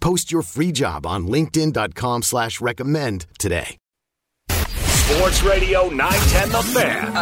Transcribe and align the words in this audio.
Post 0.00 0.32
your 0.32 0.42
free 0.42 0.72
job 0.72 1.06
on 1.06 1.26
linkedin.com 1.26 2.22
slash 2.22 2.60
recommend 2.60 3.26
today. 3.38 3.76
Sports 4.48 5.42
Radio 5.42 5.88
910 5.88 6.48
The 6.50 6.62
Fan. 6.62 7.12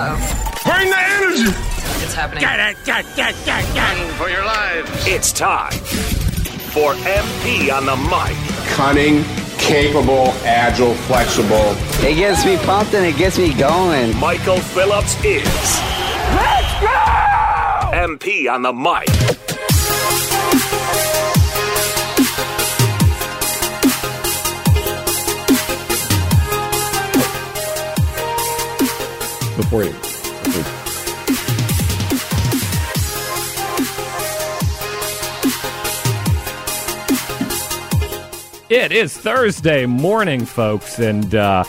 Bring 0.65 0.90
the 0.90 0.98
energy. 0.98 1.51
It's 2.04 2.15
happening. 2.15 2.43
Get 2.43 2.60
it, 2.60 2.76
get, 2.85 3.04
get, 3.16 3.35
get, 3.46 3.74
get. 3.74 4.12
For 4.16 4.29
your 4.29 4.45
lives. 4.45 4.90
It's 5.07 5.32
time 5.32 5.73
for 6.73 6.93
MP 6.95 7.73
on 7.73 7.87
the 7.87 7.96
mic. 7.96 8.37
Cunning, 8.74 9.24
capable, 9.59 10.29
agile, 10.45 10.95
flexible. 10.95 11.74
It 12.07 12.16
gets 12.16 12.45
me 12.45 12.59
pumped 12.59 12.92
and 12.95 13.07
it 13.07 13.16
gets 13.16 13.38
me 13.38 13.54
going. 13.54 14.15
Michael 14.18 14.59
Phillips 14.59 15.16
is. 15.24 15.45
Let's 16.37 16.80
go! 16.80 17.18
MP 17.96 18.52
on 18.52 18.63
the 18.63 18.73
mic. 18.73 19.09
Before 29.59 29.82
you. 29.82 29.92
It 38.70 38.92
is 38.92 39.16
Thursday 39.16 39.84
morning, 39.84 40.45
folks, 40.45 41.01
and 41.01 41.34
uh, 41.34 41.64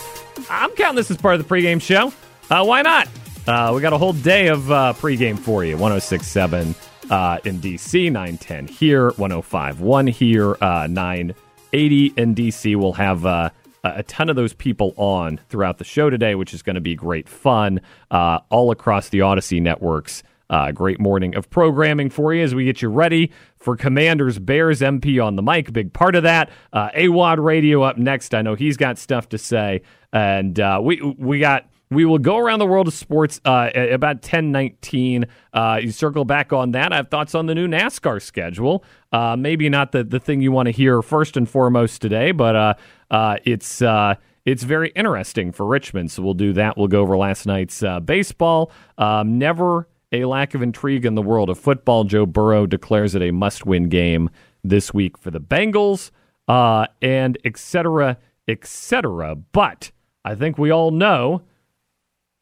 I'm 0.51 0.69
counting 0.75 0.97
this 0.97 1.09
as 1.09 1.17
part 1.17 1.39
of 1.39 1.47
the 1.47 1.55
pregame 1.55 1.81
show. 1.81 2.13
Uh, 2.51 2.63
why 2.63 2.83
not? 2.83 3.07
Uh, 3.47 3.71
we 3.73 3.81
got 3.81 3.93
a 3.93 3.97
whole 3.97 4.13
day 4.13 4.49
of 4.49 4.69
uh, 4.71 4.93
pregame 4.97 5.39
for 5.39 5.65
you 5.65 5.73
1067 5.73 6.75
uh, 7.09 7.39
in 7.43 7.57
DC, 7.57 8.11
910 8.11 8.67
here, 8.67 9.09
1051 9.13 10.05
here, 10.05 10.55
uh, 10.61 10.85
980 10.87 12.13
in 12.17 12.35
DC. 12.35 12.75
We'll 12.75 12.93
have 12.93 13.25
uh, 13.25 13.49
a 13.83 14.03
ton 14.03 14.29
of 14.29 14.35
those 14.35 14.53
people 14.53 14.93
on 14.97 15.39
throughout 15.49 15.77
the 15.77 15.83
show 15.83 16.09
today, 16.09 16.35
which 16.35 16.53
is 16.53 16.61
going 16.61 16.75
to 16.75 16.81
be 16.81 16.95
great 16.95 17.29
fun 17.29 17.81
uh, 18.11 18.39
all 18.49 18.71
across 18.71 19.09
the 19.09 19.19
Audacy 19.19 19.61
networks. 19.61 20.23
Uh, 20.49 20.71
great 20.71 20.99
morning 20.99 21.35
of 21.35 21.47
programming 21.51 22.09
for 22.09 22.33
you 22.33 22.43
as 22.43 22.55
we 22.55 22.65
get 22.65 22.81
you 22.81 22.89
ready 22.89 23.31
for 23.57 23.77
Commanders 23.77 24.39
Bears 24.39 24.81
MP 24.81 25.23
on 25.23 25.35
the 25.35 25.43
mic. 25.43 25.71
Big 25.71 25.93
part 25.93 26.15
of 26.15 26.23
that. 26.23 26.49
Uh, 26.73 26.89
AWOD 26.89 27.43
Radio 27.43 27.83
up 27.83 27.97
next. 27.97 28.33
I 28.33 28.41
know 28.41 28.55
he's 28.55 28.75
got 28.75 28.97
stuff 28.97 29.29
to 29.29 29.37
say, 29.37 29.83
and 30.11 30.59
uh, 30.59 30.79
we 30.83 31.01
we 31.01 31.39
got. 31.39 31.69
We 31.91 32.05
will 32.05 32.19
go 32.19 32.37
around 32.37 32.59
the 32.59 32.67
world 32.67 32.87
of 32.87 32.93
sports 32.93 33.41
uh, 33.45 33.71
at 33.73 33.91
about 33.91 34.21
ten 34.21 34.51
nineteen. 34.51 35.25
Uh, 35.53 35.79
you 35.81 35.91
circle 35.91 36.23
back 36.23 36.53
on 36.53 36.71
that. 36.71 36.93
I 36.93 36.97
have 36.97 37.09
thoughts 37.09 37.33
on 37.33 37.47
the 37.47 37.55
new 37.55 37.67
NASCAR 37.67 38.21
schedule. 38.21 38.83
Uh, 39.11 39.35
maybe 39.35 39.69
not 39.69 39.91
the, 39.91 40.03
the 40.03 40.19
thing 40.19 40.41
you 40.41 40.51
want 40.51 40.67
to 40.67 40.71
hear 40.71 41.01
first 41.01 41.35
and 41.35 41.49
foremost 41.49 41.99
today, 41.99 42.31
but 42.31 42.55
uh, 42.55 42.73
uh, 43.09 43.37
it's 43.43 43.81
uh, 43.81 44.13
it's 44.45 44.61
very 44.61 44.89
interesting 44.89 45.51
for 45.51 45.65
Richmond. 45.65 46.11
So 46.11 46.21
we'll 46.21 46.35
do 46.35 46.53
that. 46.53 46.77
We'll 46.77 46.87
go 46.87 47.01
over 47.01 47.17
last 47.17 47.47
night's 47.47 47.83
baseball. 48.05 48.71
Um, 48.99 49.39
never 49.39 49.87
a 50.11 50.25
lack 50.25 50.53
of 50.53 50.61
intrigue 50.61 51.05
in 51.05 51.15
the 51.15 51.23
world 51.23 51.49
of 51.49 51.57
football. 51.57 52.03
Joe 52.03 52.27
Burrow 52.27 52.67
declares 52.67 53.15
it 53.15 53.23
a 53.23 53.31
must 53.31 53.65
win 53.65 53.89
game 53.89 54.29
this 54.63 54.93
week 54.93 55.17
for 55.17 55.31
the 55.31 55.39
Bengals, 55.39 56.11
and 56.47 57.37
et 57.43 57.57
cetera, 57.57 58.17
et 58.47 58.65
cetera. 58.65 59.35
But 59.35 59.91
I 60.23 60.35
think 60.35 60.59
we 60.59 60.69
all 60.69 60.91
know, 60.91 61.41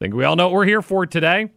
I 0.00 0.04
think 0.04 0.14
we 0.14 0.22
all 0.22 0.36
know 0.36 0.46
what 0.46 0.54
we're 0.54 0.64
here 0.64 0.82
for 0.82 1.06
today. 1.06 1.50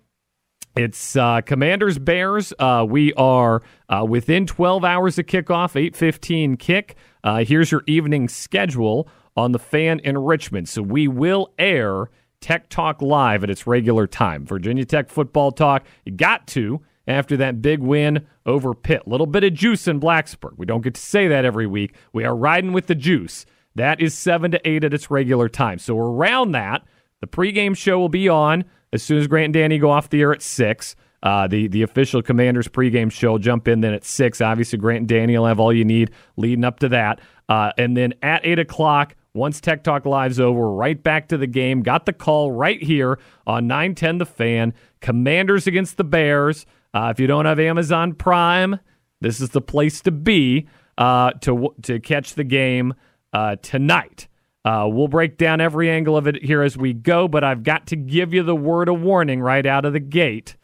It's 0.76 1.16
uh, 1.16 1.42
Commanders 1.42 2.00
Bears. 2.00 2.52
Uh, 2.58 2.84
we 2.90 3.14
are 3.14 3.62
uh, 3.88 4.04
within 4.10 4.48
12 4.48 4.84
hours 4.84 5.20
of 5.20 5.28
kickoff, 5.28 5.76
8:15 5.76 6.58
kick. 6.58 6.96
Uh, 7.24 7.44
here's 7.44 7.72
your 7.72 7.84
evening 7.86 8.28
schedule 8.28 9.08
on 9.38 9.52
the 9.52 9.60
fan 9.60 10.00
in 10.00 10.18
Richmond. 10.18 10.68
So 10.70 10.82
we 10.82 11.08
will 11.08 11.54
air 11.60 12.10
Tech 12.40 12.68
Talk 12.70 13.00
Live 13.04 13.44
at 13.44 13.52
its 13.52 13.68
regular 13.68 14.08
time. 14.08 14.44
Virginia 14.44 14.86
Tech 14.86 15.10
football 15.10 15.52
talk, 15.52 15.84
you 16.04 16.12
got 16.12 16.48
to 16.48 16.82
after 17.06 17.38
that 17.38 17.62
big 17.62 17.80
win 17.80 18.26
over 18.48 18.74
Pitt. 18.74 19.08
Little 19.08 19.28
bit 19.28 19.44
of 19.44 19.54
juice 19.54 19.88
in 19.88 20.00
Blacksburg. 20.00 20.58
We 20.58 20.66
don't 20.66 20.82
get 20.82 20.96
to 20.96 21.02
say 21.02 21.28
that 21.28 21.46
every 21.46 21.68
week. 21.68 21.94
We 22.12 22.24
are 22.24 22.36
riding 22.36 22.74
with 22.74 22.88
the 22.88 22.96
juice. 22.96 23.46
That 23.76 24.02
is 24.02 24.18
7 24.18 24.50
to 24.50 24.68
8 24.68 24.84
at 24.84 24.96
its 24.96 25.12
regular 25.12 25.48
time. 25.48 25.78
So 25.78 25.96
around 26.00 26.54
that, 26.54 26.84
the 27.22 27.28
pregame 27.28 27.76
show 27.76 27.98
will 28.00 28.10
be 28.10 28.28
on 28.28 28.66
as 28.92 29.02
soon 29.02 29.18
as 29.18 29.28
Grant 29.28 29.46
and 29.46 29.54
Danny 29.54 29.78
go 29.80 29.90
off 29.90 30.10
the 30.10 30.22
air 30.22 30.34
at 30.34 30.42
6. 30.42 30.96
Uh, 31.24 31.48
the 31.48 31.68
the 31.68 31.84
official 31.84 32.22
Commanders 32.24 32.68
pregame 32.68 33.12
show 33.12 33.38
jump 33.38 33.68
in 33.68 33.82
then 33.82 33.94
at 33.94 34.04
six. 34.04 34.42
Obviously, 34.42 34.80
Grant 34.80 35.02
and 35.02 35.08
Danny 35.08 35.38
will 35.38 35.46
have 35.46 35.60
all 35.60 35.72
you 35.72 35.86
need 35.86 36.10
leading 36.36 36.64
up 36.66 36.80
to 36.80 36.90
that. 36.90 37.22
Uh, 37.48 37.72
and 37.78 37.96
then 37.96 38.16
at 38.24 38.44
eight 38.44 38.58
o'clock, 38.58 39.16
once 39.34 39.62
Tech 39.62 39.84
Talk 39.84 40.06
Live's 40.06 40.40
over, 40.40 40.72
right 40.72 41.02
back 41.02 41.28
to 41.28 41.38
the 41.38 41.48
game. 41.48 41.84
Got 41.84 42.06
the 42.06 42.14
call 42.14 42.52
right 42.52 42.82
here 42.82 43.20
on 43.46 43.68
910 43.68 44.18
The 44.18 44.26
Fan. 44.26 44.74
Commanders 45.00 45.68
against 45.68 45.98
the 45.98 46.04
Bears. 46.04 46.66
Uh, 46.94 47.10
if 47.14 47.20
you 47.20 47.28
don't 47.28 47.46
have 47.46 47.60
Amazon 47.60 48.14
Prime, 48.14 48.80
this 49.22 49.40
is 49.40 49.50
the 49.50 49.62
place 49.62 50.02
to 50.02 50.12
be 50.12 50.68
uh, 50.98 51.32
to 51.42 51.74
to 51.84 52.00
catch 52.00 52.34
the 52.34 52.44
game 52.44 52.94
uh, 53.32 53.58
tonight. 53.58 54.28
Uh, 54.64 54.88
we'll 54.92 55.08
break 55.08 55.38
down 55.38 55.60
every 55.60 55.90
angle 55.90 56.16
of 56.16 56.28
it 56.28 56.44
here 56.44 56.62
as 56.62 56.78
we 56.78 56.94
go, 56.94 57.28
but 57.28 57.44
I've 57.44 57.64
got 57.64 57.88
to 57.88 57.96
give 57.96 58.34
you 58.34 58.44
the 58.44 58.56
word 58.56 58.90
of 58.90 59.02
warning 59.02 59.42
right 59.42 59.66
out 59.66 59.86
of 59.86 59.94
the 59.94 60.00
gate. 60.00 60.56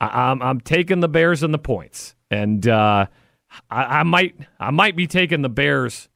I, 0.00 0.30
am 0.30 0.42
I'm, 0.42 0.42
I'm 0.42 0.60
taking 0.60 1.00
the 1.00 1.08
Bears 1.08 1.42
and 1.42 1.52
the 1.52 1.58
points, 1.58 2.14
and 2.30 2.66
uh, 2.66 3.06
I, 3.68 3.82
I 3.82 4.02
might 4.04 4.36
I 4.58 4.70
might 4.70 4.96
be 4.96 5.06
taking 5.06 5.42
the 5.42 5.48
Bears. 5.48 6.08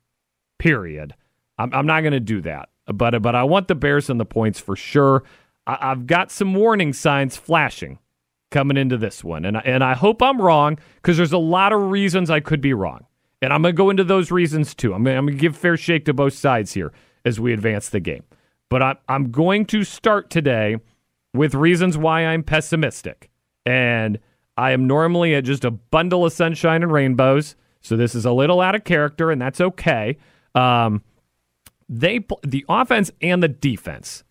Period. 0.58 1.14
I'm, 1.58 1.74
I'm 1.74 1.86
not 1.86 2.02
going 2.02 2.12
to 2.12 2.20
do 2.20 2.40
that, 2.42 2.68
but 2.86 3.20
but 3.20 3.34
I 3.34 3.42
want 3.42 3.68
the 3.68 3.74
Bears 3.74 4.08
and 4.08 4.20
the 4.20 4.24
points 4.24 4.60
for 4.60 4.76
sure. 4.76 5.24
I, 5.66 5.78
I've 5.80 6.06
got 6.06 6.30
some 6.30 6.54
warning 6.54 6.92
signs 6.92 7.36
flashing 7.36 7.98
coming 8.50 8.76
into 8.76 8.96
this 8.96 9.24
one, 9.24 9.44
and 9.44 9.56
I, 9.56 9.60
and 9.64 9.82
I 9.82 9.94
hope 9.94 10.22
I'm 10.22 10.40
wrong 10.40 10.78
because 10.96 11.16
there's 11.16 11.32
a 11.32 11.38
lot 11.38 11.72
of 11.72 11.90
reasons 11.90 12.30
I 12.30 12.40
could 12.40 12.60
be 12.60 12.72
wrong, 12.72 13.04
and 13.44 13.52
I'm 13.52 13.62
going 13.62 13.74
to 13.74 13.76
go 13.76 13.90
into 13.90 14.04
those 14.04 14.30
reasons 14.30 14.74
too. 14.74 14.94
I'm 14.94 15.04
going 15.04 15.26
to 15.26 15.32
give 15.34 15.56
fair 15.56 15.76
shake 15.76 16.04
to 16.06 16.14
both 16.14 16.34
sides 16.34 16.72
here 16.72 16.92
as 17.24 17.38
we 17.38 17.52
advance 17.52 17.88
the 17.88 18.00
game, 18.00 18.24
but 18.68 18.82
I'm, 18.82 18.96
I'm 19.08 19.30
going 19.30 19.66
to 19.66 19.84
start 19.84 20.30
today 20.30 20.78
with 21.32 21.54
reasons 21.54 21.98
why 21.98 22.26
I'm 22.26 22.42
pessimistic, 22.42 23.30
and 23.66 24.18
I 24.56 24.72
am 24.72 24.86
normally 24.86 25.40
just 25.42 25.64
a 25.64 25.70
bundle 25.70 26.24
of 26.24 26.32
sunshine 26.32 26.82
and 26.82 26.92
rainbows, 26.92 27.56
so 27.80 27.96
this 27.96 28.14
is 28.14 28.24
a 28.24 28.32
little 28.32 28.60
out 28.60 28.74
of 28.74 28.84
character, 28.84 29.30
and 29.30 29.40
that's 29.40 29.60
okay. 29.60 30.16
Um, 30.54 31.02
they 31.88 32.24
the 32.42 32.64
offense 32.68 33.10
and 33.20 33.42
the 33.42 33.48
defense 33.48 34.24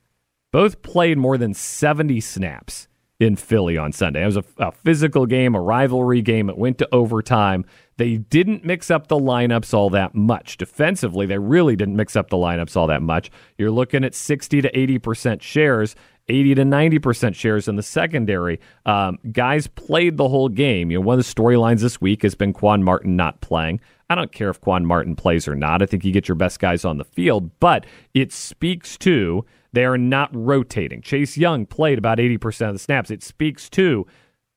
both 0.51 0.81
played 0.81 1.17
more 1.17 1.37
than 1.37 1.53
70 1.53 2.21
snaps 2.21 2.87
in 3.19 3.35
Philly 3.35 3.77
on 3.77 3.91
Sunday. 3.91 4.23
It 4.23 4.27
was 4.27 4.37
a, 4.37 4.43
a, 4.57 4.71
physical 4.71 5.25
game, 5.25 5.55
a 5.55 5.61
rivalry 5.61 6.21
game. 6.21 6.49
It 6.49 6.57
went 6.57 6.77
to 6.79 6.89
overtime. 6.91 7.65
They 7.97 8.17
didn't 8.17 8.65
mix 8.65 8.89
up 8.89 9.07
the 9.07 9.17
lineups 9.17 9.73
all 9.73 9.89
that 9.91 10.15
much. 10.15 10.57
Defensively, 10.57 11.25
they 11.25 11.37
really 11.37 11.75
didn't 11.75 11.95
mix 11.95 12.15
up 12.15 12.29
the 12.29 12.37
lineups 12.37 12.75
all 12.75 12.87
that 12.87 13.01
much. 13.01 13.29
You're 13.57 13.71
looking 13.71 14.03
at 14.03 14.15
60 14.15 14.61
to 14.61 14.71
80% 14.71 15.41
shares, 15.41 15.95
80 16.27 16.55
to 16.55 16.63
90% 16.63 17.35
shares 17.35 17.67
in 17.67 17.75
the 17.75 17.83
secondary. 17.83 18.59
Um, 18.85 19.19
guys 19.31 19.67
played 19.67 20.17
the 20.17 20.29
whole 20.29 20.49
game. 20.49 20.89
You 20.89 20.97
know, 20.97 21.05
one 21.05 21.19
of 21.19 21.25
the 21.25 21.33
storylines 21.33 21.81
this 21.81 22.01
week 22.01 22.23
has 22.23 22.35
been 22.35 22.53
Quan 22.53 22.83
Martin 22.83 23.15
not 23.15 23.41
playing. 23.41 23.79
I 24.09 24.15
don't 24.15 24.31
care 24.31 24.49
if 24.49 24.61
Quan 24.61 24.85
Martin 24.85 25.15
plays 25.15 25.47
or 25.47 25.55
not. 25.55 25.81
I 25.81 25.85
think 25.85 26.05
you 26.05 26.11
get 26.11 26.27
your 26.27 26.35
best 26.35 26.59
guys 26.59 26.85
on 26.85 26.97
the 26.97 27.03
field, 27.03 27.59
but 27.59 27.85
it 28.13 28.31
speaks 28.31 28.97
to 28.99 29.45
they 29.73 29.85
are 29.85 29.97
not 29.97 30.29
rotating. 30.33 31.01
Chase 31.01 31.35
Young 31.35 31.65
played 31.65 31.97
about 31.97 32.19
80% 32.19 32.67
of 32.67 32.73
the 32.73 32.79
snaps. 32.79 33.09
It 33.09 33.23
speaks 33.23 33.69
to 33.71 34.05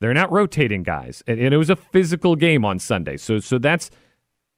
they're 0.00 0.14
not 0.14 0.30
rotating 0.30 0.82
guys. 0.82 1.22
And, 1.26 1.40
and 1.40 1.54
it 1.54 1.56
was 1.56 1.70
a 1.70 1.76
physical 1.76 2.36
game 2.36 2.64
on 2.64 2.78
Sunday. 2.78 3.16
So 3.16 3.38
so 3.38 3.58
that's 3.58 3.90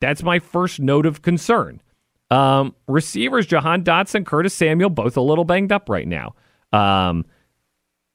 that's 0.00 0.23
my 0.23 0.38
first 0.38 0.81
note 0.81 1.06
of 1.06 1.23
concern. 1.23 1.81
Um, 2.31 2.75
receivers, 2.87 3.46
Jahan 3.46 3.82
Dotson, 3.85 4.26
Curtis 4.26 4.55
Samuel, 4.55 4.90
both 4.90 5.17
a 5.17 5.20
little 5.20 5.44
banged 5.44 5.73
up 5.73 5.88
right 5.88 6.06
now. 6.06 6.35
Um, 6.73 7.25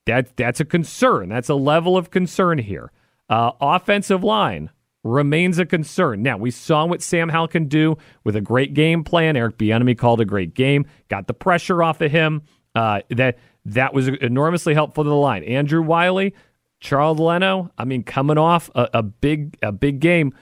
that 0.06 0.36
that's 0.36 0.60
a 0.60 0.64
concern. 0.64 1.28
That's 1.28 1.48
a 1.48 1.54
level 1.54 1.96
of 1.96 2.10
concern 2.10 2.58
here. 2.58 2.92
Uh, 3.28 3.52
offensive 3.60 4.22
line 4.22 4.70
remains 5.02 5.58
a 5.58 5.66
concern. 5.66 6.22
Now 6.22 6.36
we 6.36 6.50
saw 6.50 6.86
what 6.86 7.02
Sam 7.02 7.28
Howell 7.28 7.48
can 7.48 7.68
do 7.68 7.96
with 8.22 8.36
a 8.36 8.40
great 8.40 8.74
game 8.74 9.04
plan. 9.04 9.36
Eric 9.36 9.58
Bieniemy 9.58 9.96
called 9.96 10.20
a 10.20 10.24
great 10.24 10.54
game, 10.54 10.86
got 11.08 11.26
the 11.26 11.34
pressure 11.34 11.82
off 11.82 12.00
of 12.00 12.10
him. 12.10 12.42
Uh, 12.74 13.00
that 13.10 13.38
that 13.66 13.94
was 13.94 14.08
enormously 14.08 14.74
helpful 14.74 15.04
to 15.04 15.10
the 15.10 15.16
line. 15.16 15.42
Andrew 15.44 15.82
Wylie, 15.82 16.34
Charles 16.84 17.18
Leno. 17.18 17.72
I 17.76 17.84
mean, 17.84 18.04
coming 18.04 18.38
off 18.38 18.70
a, 18.74 18.88
a 18.94 19.02
big 19.02 19.58
a 19.62 19.72
big 19.72 20.00
game 20.00 20.34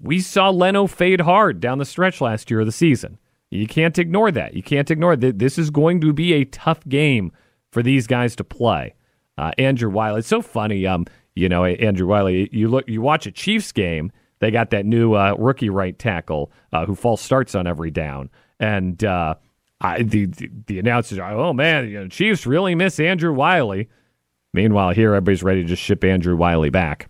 we 0.00 0.20
saw 0.20 0.50
Leno 0.50 0.86
fade 0.86 1.20
hard 1.20 1.60
down 1.60 1.78
the 1.78 1.84
stretch 1.84 2.20
last 2.20 2.50
year 2.50 2.60
of 2.60 2.66
the 2.66 2.72
season. 2.72 3.18
You 3.50 3.66
can't 3.66 3.98
ignore 3.98 4.30
that. 4.30 4.54
You 4.54 4.62
can't 4.62 4.90
ignore 4.90 5.16
that. 5.16 5.38
This 5.38 5.58
is 5.58 5.70
going 5.70 6.00
to 6.00 6.12
be 6.12 6.32
a 6.32 6.44
tough 6.44 6.80
game 6.88 7.32
for 7.70 7.82
these 7.82 8.06
guys 8.06 8.34
to 8.36 8.44
play. 8.44 8.94
Uh, 9.36 9.50
Andrew 9.58 9.90
Wylie, 9.90 10.20
it's 10.20 10.28
so 10.28 10.40
funny. 10.40 10.86
Um, 10.86 11.06
you 11.34 11.48
know, 11.48 11.64
Andrew 11.64 12.06
Wylie, 12.06 12.48
You 12.52 12.68
look, 12.68 12.88
you 12.88 13.02
watch 13.02 13.26
a 13.26 13.32
Chiefs 13.32 13.72
game. 13.72 14.10
They 14.38 14.50
got 14.50 14.70
that 14.70 14.86
new 14.86 15.14
uh, 15.14 15.34
rookie 15.38 15.68
right 15.68 15.98
tackle 15.98 16.50
uh, 16.72 16.86
who 16.86 16.94
false 16.94 17.20
starts 17.20 17.54
on 17.54 17.66
every 17.66 17.90
down, 17.90 18.30
and 18.58 19.02
uh, 19.04 19.34
I, 19.82 20.02
the, 20.02 20.26
the, 20.26 20.50
the 20.66 20.78
announcers 20.78 21.18
are, 21.18 21.32
oh 21.34 21.52
man, 21.52 21.88
you 21.88 22.00
know, 22.00 22.08
Chiefs 22.08 22.46
really 22.46 22.74
miss 22.74 22.98
Andrew 22.98 23.34
Wylie. 23.34 23.90
Meanwhile, 24.52 24.90
here 24.90 25.14
everybody's 25.14 25.42
ready 25.42 25.62
to 25.62 25.68
just 25.68 25.82
ship 25.82 26.02
Andrew 26.04 26.36
Wylie 26.36 26.70
back. 26.70 27.08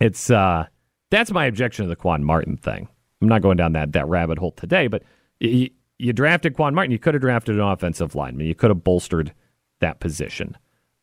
It's 0.00 0.30
uh, 0.30 0.66
that's 1.10 1.30
my 1.30 1.46
objection 1.46 1.84
to 1.84 1.88
the 1.88 1.96
Quan 1.96 2.24
Martin 2.24 2.56
thing. 2.56 2.88
I'm 3.20 3.28
not 3.28 3.42
going 3.42 3.56
down 3.56 3.72
that, 3.72 3.92
that 3.92 4.08
rabbit 4.08 4.38
hole 4.38 4.52
today, 4.52 4.86
but 4.86 5.02
you, 5.40 5.70
you 5.98 6.12
drafted 6.12 6.54
Quan 6.54 6.74
Martin. 6.74 6.90
You 6.90 6.98
could 6.98 7.14
have 7.14 7.20
drafted 7.20 7.56
an 7.56 7.60
offensive 7.60 8.14
lineman. 8.14 8.46
You 8.46 8.54
could 8.54 8.70
have 8.70 8.84
bolstered 8.84 9.32
that 9.80 10.00
position. 10.00 10.56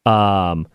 Um, 0.06 0.68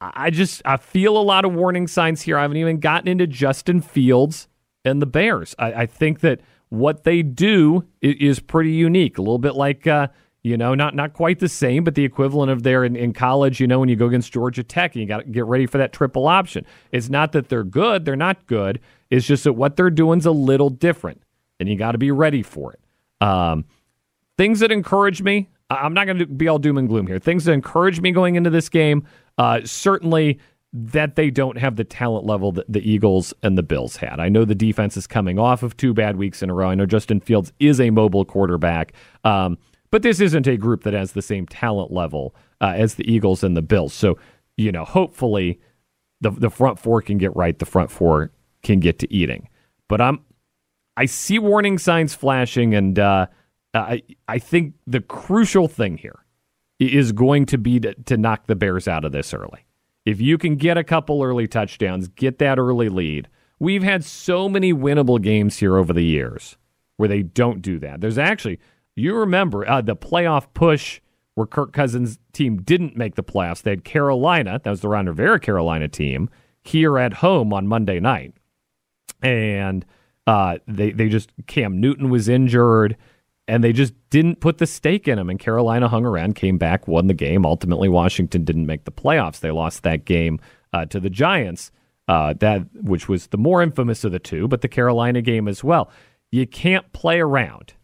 I 0.00 0.30
just 0.30 0.62
I 0.64 0.76
feel 0.76 1.16
a 1.16 1.22
lot 1.22 1.44
of 1.44 1.54
warning 1.54 1.88
signs 1.88 2.22
here. 2.22 2.38
I 2.38 2.42
haven't 2.42 2.58
even 2.58 2.78
gotten 2.78 3.08
into 3.08 3.26
Justin 3.26 3.80
Fields 3.80 4.48
and 4.84 5.02
the 5.02 5.06
Bears. 5.06 5.54
I, 5.58 5.72
I 5.72 5.86
think 5.86 6.20
that 6.20 6.40
what 6.68 7.04
they 7.04 7.22
do 7.22 7.84
is, 8.00 8.14
is 8.20 8.40
pretty 8.40 8.70
unique. 8.70 9.18
A 9.18 9.22
little 9.22 9.38
bit 9.38 9.54
like 9.54 9.86
uh, 9.86 10.08
you 10.48 10.56
know, 10.56 10.74
not 10.74 10.94
not 10.94 11.12
quite 11.12 11.38
the 11.38 11.48
same, 11.48 11.84
but 11.84 11.94
the 11.94 12.04
equivalent 12.04 12.50
of 12.50 12.62
there 12.62 12.84
in, 12.84 12.96
in 12.96 13.12
college, 13.12 13.60
you 13.60 13.66
know, 13.66 13.80
when 13.80 13.88
you 13.88 13.96
go 13.96 14.06
against 14.06 14.32
Georgia 14.32 14.62
Tech 14.62 14.94
and 14.94 15.02
you 15.02 15.06
got 15.06 15.18
to 15.18 15.24
get 15.24 15.44
ready 15.44 15.66
for 15.66 15.76
that 15.78 15.92
triple 15.92 16.26
option. 16.26 16.64
It's 16.90 17.10
not 17.10 17.32
that 17.32 17.48
they're 17.50 17.64
good, 17.64 18.04
they're 18.04 18.16
not 18.16 18.46
good. 18.46 18.80
It's 19.10 19.26
just 19.26 19.44
that 19.44 19.52
what 19.52 19.76
they're 19.76 19.90
doing 19.90 20.18
is 20.18 20.26
a 20.26 20.30
little 20.30 20.70
different, 20.70 21.22
and 21.60 21.68
you 21.68 21.76
got 21.76 21.92
to 21.92 21.98
be 21.98 22.10
ready 22.10 22.42
for 22.42 22.72
it. 22.72 22.80
Um, 23.26 23.66
things 24.38 24.60
that 24.60 24.72
encourage 24.72 25.22
me, 25.22 25.48
I'm 25.68 25.92
not 25.92 26.06
going 26.06 26.18
to 26.18 26.26
be 26.26 26.48
all 26.48 26.58
doom 26.58 26.78
and 26.78 26.88
gloom 26.88 27.06
here. 27.06 27.18
Things 27.18 27.44
that 27.44 27.52
encourage 27.52 28.00
me 28.00 28.10
going 28.10 28.36
into 28.36 28.50
this 28.50 28.70
game, 28.70 29.06
uh, 29.36 29.60
certainly 29.64 30.38
that 30.72 31.16
they 31.16 31.30
don't 31.30 31.56
have 31.56 31.76
the 31.76 31.84
talent 31.84 32.26
level 32.26 32.52
that 32.52 32.70
the 32.70 32.80
Eagles 32.88 33.32
and 33.42 33.56
the 33.56 33.62
Bills 33.62 33.96
had. 33.96 34.20
I 34.20 34.28
know 34.28 34.44
the 34.44 34.54
defense 34.54 34.96
is 34.96 35.06
coming 35.06 35.38
off 35.38 35.62
of 35.62 35.76
two 35.76 35.94
bad 35.94 36.16
weeks 36.16 36.42
in 36.42 36.50
a 36.50 36.54
row. 36.54 36.68
I 36.68 36.74
know 36.74 36.86
Justin 36.86 37.20
Fields 37.20 37.52
is 37.58 37.80
a 37.80 37.90
mobile 37.90 38.24
quarterback. 38.24 38.92
Um, 39.24 39.56
but 39.90 40.02
this 40.02 40.20
isn't 40.20 40.46
a 40.46 40.56
group 40.56 40.82
that 40.84 40.94
has 40.94 41.12
the 41.12 41.22
same 41.22 41.46
talent 41.46 41.92
level 41.92 42.34
uh, 42.60 42.74
as 42.76 42.94
the 42.94 43.10
Eagles 43.10 43.42
and 43.42 43.56
the 43.56 43.62
Bills. 43.62 43.92
So, 43.92 44.18
you 44.56 44.72
know, 44.72 44.84
hopefully 44.84 45.60
the 46.20 46.30
the 46.30 46.50
front 46.50 46.78
four 46.78 47.02
can 47.02 47.18
get 47.18 47.34
right. 47.36 47.58
The 47.58 47.66
front 47.66 47.90
four 47.90 48.32
can 48.62 48.80
get 48.80 48.98
to 49.00 49.12
eating. 49.12 49.48
But 49.88 50.00
I'm 50.00 50.20
I 50.96 51.06
see 51.06 51.38
warning 51.38 51.78
signs 51.78 52.14
flashing, 52.14 52.74
and 52.74 52.98
uh, 52.98 53.26
I 53.72 54.02
I 54.26 54.38
think 54.38 54.74
the 54.86 55.00
crucial 55.00 55.68
thing 55.68 55.96
here 55.96 56.24
is 56.80 57.12
going 57.12 57.46
to 57.46 57.58
be 57.58 57.80
to, 57.80 57.94
to 57.94 58.16
knock 58.16 58.46
the 58.46 58.56
Bears 58.56 58.88
out 58.88 59.04
of 59.04 59.12
this 59.12 59.32
early. 59.32 59.64
If 60.04 60.20
you 60.20 60.38
can 60.38 60.56
get 60.56 60.78
a 60.78 60.84
couple 60.84 61.22
early 61.22 61.46
touchdowns, 61.46 62.08
get 62.08 62.38
that 62.38 62.58
early 62.58 62.88
lead. 62.88 63.28
We've 63.58 63.82
had 63.82 64.04
so 64.04 64.48
many 64.48 64.72
winnable 64.72 65.20
games 65.20 65.58
here 65.58 65.76
over 65.76 65.92
the 65.92 66.04
years 66.04 66.56
where 66.96 67.08
they 67.08 67.22
don't 67.22 67.60
do 67.62 67.78
that. 67.80 68.00
There's 68.00 68.18
actually 68.18 68.58
you 68.98 69.14
remember 69.14 69.68
uh, 69.68 69.80
the 69.80 69.96
playoff 69.96 70.46
push 70.54 71.00
where 71.34 71.46
Kirk 71.46 71.72
Cousins' 71.72 72.18
team 72.32 72.62
didn't 72.62 72.96
make 72.96 73.14
the 73.14 73.22
playoffs. 73.22 73.62
They 73.62 73.70
had 73.70 73.84
Carolina, 73.84 74.60
that 74.62 74.70
was 74.70 74.80
the 74.80 74.88
Ron 74.88 75.06
Rivera 75.06 75.38
Carolina 75.38 75.86
team, 75.86 76.28
here 76.62 76.98
at 76.98 77.14
home 77.14 77.52
on 77.52 77.68
Monday 77.68 78.00
night. 78.00 78.34
And 79.22 79.86
uh, 80.26 80.58
they, 80.66 80.90
they 80.90 81.08
just, 81.08 81.30
Cam 81.46 81.80
Newton 81.80 82.10
was 82.10 82.28
injured, 82.28 82.96
and 83.46 83.62
they 83.62 83.72
just 83.72 83.94
didn't 84.10 84.40
put 84.40 84.58
the 84.58 84.66
stake 84.66 85.06
in 85.06 85.18
him. 85.18 85.30
And 85.30 85.38
Carolina 85.38 85.86
hung 85.88 86.04
around, 86.04 86.34
came 86.34 86.58
back, 86.58 86.88
won 86.88 87.06
the 87.06 87.14
game. 87.14 87.46
Ultimately, 87.46 87.88
Washington 87.88 88.44
didn't 88.44 88.66
make 88.66 88.84
the 88.84 88.90
playoffs. 88.90 89.38
They 89.38 89.52
lost 89.52 89.84
that 89.84 90.04
game 90.04 90.40
uh, 90.72 90.86
to 90.86 90.98
the 90.98 91.08
Giants, 91.08 91.70
uh, 92.08 92.34
that 92.40 92.62
which 92.74 93.08
was 93.08 93.28
the 93.28 93.38
more 93.38 93.62
infamous 93.62 94.02
of 94.02 94.10
the 94.10 94.18
two, 94.18 94.48
but 94.48 94.60
the 94.60 94.68
Carolina 94.68 95.22
game 95.22 95.46
as 95.46 95.62
well. 95.62 95.88
You 96.32 96.48
can't 96.48 96.92
play 96.92 97.20
around. 97.20 97.74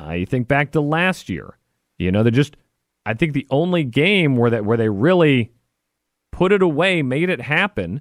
Uh, 0.00 0.12
you 0.12 0.26
think 0.26 0.48
back 0.48 0.72
to 0.72 0.80
last 0.80 1.28
year. 1.28 1.58
You 1.98 2.12
know, 2.12 2.22
they 2.22 2.30
just 2.30 2.56
I 3.04 3.14
think 3.14 3.32
the 3.32 3.46
only 3.50 3.84
game 3.84 4.36
where 4.36 4.50
that 4.50 4.64
where 4.64 4.76
they 4.76 4.88
really 4.88 5.52
put 6.30 6.52
it 6.52 6.62
away, 6.62 7.02
made 7.02 7.30
it 7.30 7.40
happen, 7.40 8.00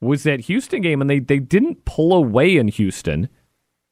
was 0.00 0.22
that 0.24 0.40
Houston 0.40 0.80
game, 0.80 1.00
and 1.00 1.08
they 1.08 1.18
they 1.18 1.38
didn't 1.38 1.84
pull 1.84 2.12
away 2.12 2.56
in 2.56 2.68
Houston 2.68 3.28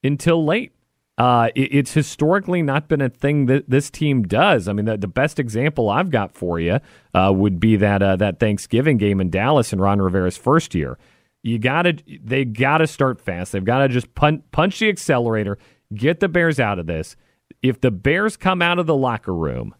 until 0.02 0.44
late. 0.44 0.72
Uh, 1.18 1.48
it, 1.54 1.74
it's 1.74 1.92
historically 1.92 2.62
not 2.62 2.88
been 2.88 3.00
a 3.00 3.08
thing 3.08 3.46
that 3.46 3.70
this 3.70 3.90
team 3.90 4.22
does. 4.22 4.68
I 4.68 4.72
mean, 4.72 4.84
the, 4.84 4.98
the 4.98 5.06
best 5.06 5.38
example 5.38 5.88
I've 5.88 6.10
got 6.10 6.34
for 6.34 6.60
you 6.60 6.80
uh, 7.14 7.32
would 7.34 7.60
be 7.60 7.76
that 7.76 8.02
uh, 8.02 8.16
that 8.16 8.40
Thanksgiving 8.40 8.98
game 8.98 9.20
in 9.20 9.30
Dallas 9.30 9.72
in 9.72 9.80
Ron 9.80 10.00
Rivera's 10.00 10.36
first 10.36 10.74
year. 10.74 10.98
You 11.42 11.58
gotta, 11.58 11.96
they 12.24 12.44
gotta 12.44 12.86
start 12.86 13.20
fast. 13.20 13.52
They've 13.52 13.64
got 13.64 13.78
to 13.78 13.88
just 13.88 14.14
punch, 14.16 14.42
punch 14.50 14.80
the 14.80 14.88
accelerator, 14.88 15.58
get 15.94 16.18
the 16.18 16.28
Bears 16.28 16.58
out 16.58 16.80
of 16.80 16.86
this 16.86 17.14
if 17.62 17.80
the 17.80 17.90
Bears 17.90 18.36
come 18.36 18.62
out 18.62 18.78
of 18.78 18.86
the 18.86 18.96
locker 18.96 19.34
room 19.34 19.74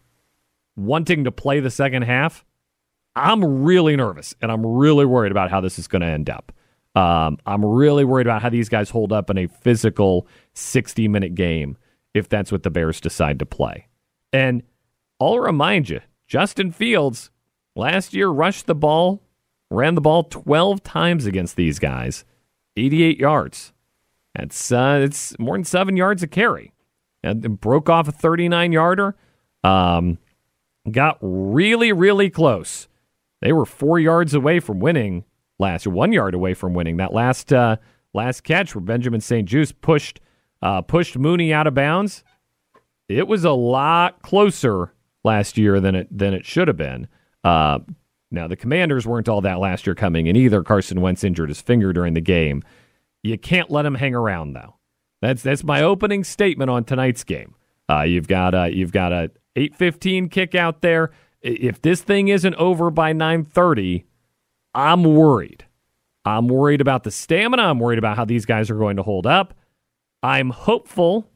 wanting 0.75 1.23
to 1.23 1.31
play 1.31 1.59
the 1.59 1.71
second 1.71 2.03
half, 2.03 2.45
I'm 3.15 3.63
really 3.63 3.95
nervous 3.95 4.35
and 4.41 4.51
I'm 4.51 4.65
really 4.65 5.05
worried 5.05 5.31
about 5.31 5.49
how 5.49 5.61
this 5.61 5.79
is 5.79 5.87
going 5.87 6.01
to 6.01 6.07
end 6.07 6.29
up. 6.29 6.51
Um, 6.95 7.37
I'm 7.45 7.63
really 7.63 8.05
worried 8.05 8.27
about 8.27 8.41
how 8.41 8.49
these 8.49 8.69
guys 8.69 8.89
hold 8.89 9.11
up 9.11 9.29
in 9.29 9.37
a 9.37 9.47
physical 9.47 10.27
60 10.53 11.07
minute 11.07 11.35
game 11.35 11.77
if 12.13 12.27
that's 12.29 12.51
what 12.51 12.63
the 12.63 12.69
Bears 12.69 12.99
decide 12.99 13.39
to 13.39 13.45
play. 13.45 13.87
And 14.33 14.63
I'll 15.19 15.39
remind 15.39 15.89
you, 15.89 16.01
Justin 16.27 16.71
Fields 16.71 17.31
last 17.75 18.13
year 18.13 18.29
rushed 18.29 18.65
the 18.65 18.75
ball, 18.75 19.21
ran 19.69 19.95
the 19.95 20.01
ball 20.01 20.23
12 20.23 20.83
times 20.83 21.25
against 21.25 21.55
these 21.55 21.79
guys, 21.79 22.25
88 22.75 23.19
yards. 23.19 23.73
That's 24.35 24.71
uh, 24.71 24.99
it's 25.01 25.37
more 25.39 25.55
than 25.55 25.63
seven 25.63 25.97
yards 25.97 26.21
a 26.21 26.27
carry 26.27 26.71
broke 27.23 27.89
off 27.89 28.07
a 28.07 28.11
39 28.11 28.71
yarder. 28.71 29.15
Um, 29.63 30.17
got 30.89 31.17
really, 31.21 31.91
really 31.91 32.29
close. 32.29 32.87
They 33.41 33.53
were 33.53 33.65
four 33.65 33.99
yards 33.99 34.33
away 34.33 34.59
from 34.59 34.79
winning 34.79 35.25
last, 35.59 35.87
one 35.87 36.11
yard 36.11 36.33
away 36.33 36.53
from 36.53 36.73
winning 36.73 36.97
that 36.97 37.13
last 37.13 37.53
uh, 37.53 37.77
last 38.13 38.41
catch 38.43 38.73
where 38.73 38.81
Benjamin 38.81 39.21
St-Juste 39.21 39.81
pushed 39.81 40.19
uh, 40.61 40.81
pushed 40.81 41.17
Mooney 41.17 41.53
out 41.53 41.67
of 41.67 41.73
bounds. 41.73 42.23
It 43.09 43.27
was 43.27 43.45
a 43.45 43.51
lot 43.51 44.21
closer 44.21 44.93
last 45.23 45.57
year 45.57 45.79
than 45.79 45.95
it 45.95 46.17
than 46.17 46.33
it 46.33 46.45
should 46.45 46.67
have 46.67 46.77
been. 46.77 47.07
Uh, 47.43 47.79
now 48.31 48.47
the 48.47 48.55
Commanders 48.55 49.05
weren't 49.05 49.29
all 49.29 49.41
that 49.41 49.59
last 49.59 49.85
year 49.85 49.95
coming 49.95 50.27
in 50.27 50.35
either. 50.35 50.63
Carson 50.63 51.01
Wentz 51.01 51.23
injured 51.23 51.49
his 51.49 51.61
finger 51.61 51.93
during 51.93 52.13
the 52.13 52.21
game. 52.21 52.63
You 53.23 53.37
can't 53.37 53.69
let 53.69 53.85
him 53.85 53.95
hang 53.95 54.15
around 54.15 54.53
though. 54.53 54.76
That's 55.21 55.43
that's 55.43 55.63
my 55.63 55.81
opening 55.81 56.23
statement 56.23 56.69
on 56.69 56.83
tonight's 56.83 57.23
game. 57.23 57.55
Uh, 57.89 58.03
you've 58.03 58.27
got 58.27 58.53
a 58.53 58.69
you've 58.73 58.91
got 58.91 59.11
a 59.11 59.31
eight 59.55 59.75
fifteen 59.75 60.29
kick 60.29 60.55
out 60.55 60.81
there. 60.81 61.11
If 61.41 61.81
this 61.81 62.01
thing 62.01 62.27
isn't 62.27 62.55
over 62.55 62.91
by 62.91 63.13
nine 63.13 63.45
thirty, 63.45 64.05
I'm 64.73 65.03
worried. 65.03 65.65
I'm 66.25 66.47
worried 66.47 66.81
about 66.81 67.03
the 67.03 67.11
stamina. 67.11 67.63
I'm 67.63 67.79
worried 67.79 67.99
about 67.99 68.17
how 68.17 68.25
these 68.25 68.45
guys 68.45 68.69
are 68.69 68.77
going 68.77 68.97
to 68.97 69.03
hold 69.03 69.25
up. 69.25 69.53
I'm 70.21 70.49
hopeful. 70.49 71.29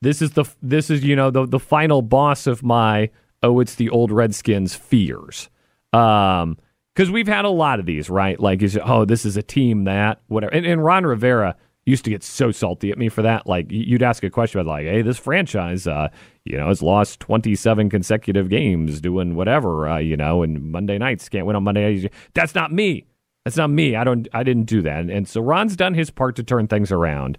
This 0.00 0.22
is 0.22 0.32
the 0.32 0.44
this 0.62 0.90
is 0.90 1.04
you 1.04 1.14
know 1.14 1.30
the 1.30 1.46
the 1.46 1.60
final 1.60 2.02
boss 2.02 2.46
of 2.46 2.62
my 2.62 3.10
oh, 3.42 3.60
it's 3.60 3.74
the 3.74 3.90
old 3.90 4.10
Redskins 4.10 4.74
fears. 4.74 5.48
Um, 5.92 6.58
because 6.94 7.12
we've 7.12 7.28
had 7.28 7.44
a 7.44 7.50
lot 7.50 7.78
of 7.78 7.86
these, 7.86 8.10
right? 8.10 8.40
Like, 8.40 8.60
is 8.60 8.76
oh, 8.84 9.04
this 9.04 9.24
is 9.24 9.36
a 9.36 9.42
team 9.42 9.84
that 9.84 10.20
whatever. 10.26 10.52
And, 10.52 10.66
and 10.66 10.84
Ron 10.84 11.06
Rivera 11.06 11.54
used 11.88 12.04
to 12.04 12.10
get 12.10 12.22
so 12.22 12.50
salty 12.50 12.90
at 12.90 12.98
me 12.98 13.08
for 13.08 13.22
that. 13.22 13.46
Like, 13.46 13.66
you'd 13.70 14.02
ask 14.02 14.22
a 14.22 14.30
question 14.30 14.60
about 14.60 14.70
like, 14.70 14.86
hey, 14.86 15.02
this 15.02 15.18
franchise, 15.18 15.86
uh, 15.86 16.08
you 16.44 16.56
know, 16.56 16.68
has 16.68 16.82
lost 16.82 17.20
twenty 17.20 17.54
seven 17.54 17.90
consecutive 17.90 18.48
games 18.48 19.00
doing 19.00 19.34
whatever, 19.34 19.88
uh, 19.88 19.98
you 19.98 20.16
know, 20.16 20.42
and 20.42 20.70
Monday 20.70 20.98
nights 20.98 21.28
can't 21.28 21.46
win 21.46 21.56
on 21.56 21.64
Monday. 21.64 22.10
That's 22.34 22.54
not 22.54 22.72
me. 22.72 23.06
That's 23.44 23.56
not 23.56 23.70
me. 23.70 23.96
I 23.96 24.04
don't. 24.04 24.28
I 24.32 24.42
didn't 24.42 24.64
do 24.64 24.82
that. 24.82 25.00
And, 25.00 25.10
and 25.10 25.28
so 25.28 25.40
Ron's 25.40 25.76
done 25.76 25.94
his 25.94 26.10
part 26.10 26.36
to 26.36 26.42
turn 26.42 26.68
things 26.68 26.92
around. 26.92 27.38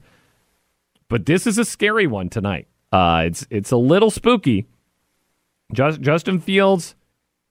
But 1.07 1.25
this 1.25 1.45
is 1.47 1.57
a 1.57 1.65
scary 1.65 2.07
one 2.07 2.29
tonight. 2.29 2.67
Uh, 2.91 3.23
it's 3.25 3.45
it's 3.49 3.71
a 3.71 3.77
little 3.77 4.09
spooky. 4.09 4.67
Just, 5.71 6.01
Justin 6.01 6.39
Fields 6.39 6.95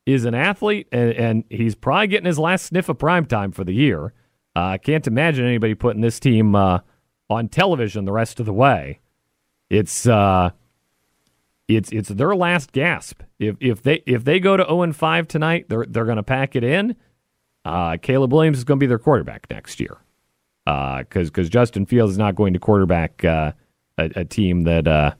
is 0.05 0.25
an 0.25 0.35
athlete, 0.35 0.89
and, 0.91 1.13
and, 1.13 1.45
he's 1.51 1.75
probably 1.75 2.09
getting 2.09 2.27
his 2.27 2.39
last 2.39 2.67
sniff 2.67 2.89
of 2.89 2.99
prime 2.99 3.27
time 3.27 3.53
for 3.53 3.63
the 3.63 3.73
year. 3.73 4.13
Uh, 4.57 4.71
I 4.71 4.79
can't 4.79 5.07
imagine 5.07 5.47
anybody 5.47 5.75
putting 5.75 6.01
this 6.01 6.19
team 6.19 6.57
uh, 6.57 6.81
on 7.31 7.49
television 7.49 8.05
the 8.05 8.13
rest 8.13 8.41
of 8.41 8.47
the 8.47 8.53
way. 8.53 9.01
It's 9.71 10.07
uh, 10.07 10.51
it's 11.69 11.93
it's 11.93 12.09
their 12.09 12.35
last 12.35 12.73
gasp. 12.73 13.23
If 13.39 13.57
if 13.61 13.83
they 13.83 14.03
if 14.07 14.25
they 14.25 14.41
go 14.41 14.57
to 14.57 14.65
zero 14.65 14.83
and 14.83 14.97
five 14.97 15.29
tonight, 15.29 15.67
they're 15.69 15.87
they're 15.87 16.07
going 16.07 16.17
to 16.17 16.23
pack 16.23 16.57
it 16.57 16.65
in. 16.65 16.97
Uh, 17.65 17.99
Caleb 18.01 18.33
Williams 18.33 18.59
is 18.59 18.65
going 18.65 18.79
to 18.79 18.83
be 18.83 18.87
their 18.87 18.99
quarterback 18.99 19.47
next 19.51 19.79
year 19.79 19.99
because 20.65 21.05
uh, 21.07 21.25
because 21.25 21.49
Justin 21.51 21.85
Fields 21.85 22.13
is 22.13 22.19
not 22.19 22.35
going 22.35 22.55
to 22.55 22.59
quarterback 22.59 23.25
uh, 23.25 23.53
a, 23.99 24.11
a, 24.17 24.25
team 24.25 24.63
that 24.63 24.87
uh, 24.89 25.13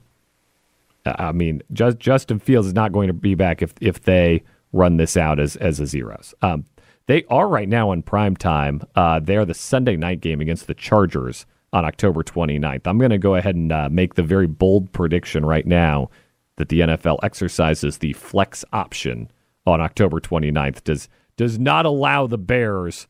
I 1.05 1.31
mean 1.31 1.61
just, 1.73 1.99
Justin 1.99 2.39
Fields 2.39 2.67
is 2.67 2.73
not 2.73 2.91
going 2.91 3.07
to 3.07 3.13
be 3.13 3.35
back 3.35 3.61
if 3.61 3.73
if 3.81 4.01
they 4.01 4.43
run 4.73 4.97
this 4.97 5.15
out 5.15 5.39
as 5.39 5.55
as 5.57 5.79
a 5.79 5.85
zeros. 5.85 6.33
Um, 6.41 6.65
they 7.05 7.23
are 7.25 7.47
right 7.47 7.69
now 7.69 7.91
in 7.91 8.03
prime 8.03 8.35
time. 8.35 8.81
Uh, 8.95 9.19
they're 9.19 9.45
the 9.45 9.53
Sunday 9.53 9.95
night 9.95 10.21
game 10.21 10.41
against 10.41 10.67
the 10.67 10.75
Chargers 10.75 11.45
on 11.73 11.85
October 11.85 12.23
29th. 12.23 12.85
I'm 12.85 12.97
going 12.97 13.11
to 13.11 13.17
go 13.17 13.35
ahead 13.35 13.55
and 13.55 13.71
uh, 13.71 13.89
make 13.91 14.15
the 14.15 14.23
very 14.23 14.47
bold 14.47 14.91
prediction 14.91 15.45
right 15.45 15.65
now 15.65 16.09
that 16.57 16.69
the 16.69 16.81
NFL 16.81 17.19
exercises 17.23 17.99
the 17.99 18.13
flex 18.13 18.65
option 18.73 19.29
on 19.65 19.81
October 19.81 20.19
29th. 20.19 20.83
Does 20.83 21.09
does 21.37 21.57
not 21.57 21.85
allow 21.85 22.27
the 22.27 22.37
Bears 22.37 23.07